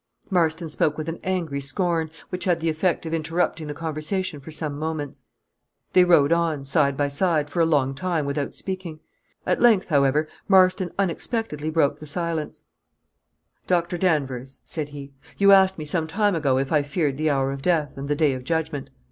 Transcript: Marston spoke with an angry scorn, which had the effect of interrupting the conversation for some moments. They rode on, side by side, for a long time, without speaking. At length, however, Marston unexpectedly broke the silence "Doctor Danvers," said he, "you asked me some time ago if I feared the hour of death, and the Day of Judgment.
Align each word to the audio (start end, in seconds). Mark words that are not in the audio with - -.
Marston 0.31 0.67
spoke 0.67 0.97
with 0.97 1.07
an 1.07 1.19
angry 1.23 1.61
scorn, 1.61 2.09
which 2.29 2.45
had 2.45 2.59
the 2.59 2.69
effect 2.71 3.05
of 3.05 3.13
interrupting 3.13 3.67
the 3.67 3.73
conversation 3.75 4.39
for 4.39 4.49
some 4.49 4.75
moments. 4.75 5.25
They 5.93 6.03
rode 6.05 6.31
on, 6.31 6.65
side 6.65 6.97
by 6.97 7.07
side, 7.07 7.51
for 7.51 7.59
a 7.61 7.67
long 7.67 7.93
time, 7.93 8.25
without 8.25 8.55
speaking. 8.55 8.99
At 9.45 9.61
length, 9.61 9.89
however, 9.89 10.27
Marston 10.47 10.91
unexpectedly 10.97 11.69
broke 11.69 11.99
the 11.99 12.07
silence 12.07 12.63
"Doctor 13.67 13.95
Danvers," 13.99 14.61
said 14.63 14.89
he, 14.89 15.13
"you 15.37 15.51
asked 15.51 15.77
me 15.77 15.85
some 15.85 16.07
time 16.07 16.33
ago 16.35 16.57
if 16.57 16.71
I 16.71 16.81
feared 16.81 17.17
the 17.17 17.29
hour 17.29 17.51
of 17.51 17.61
death, 17.61 17.95
and 17.95 18.07
the 18.07 18.15
Day 18.15 18.33
of 18.33 18.43
Judgment. 18.43 18.89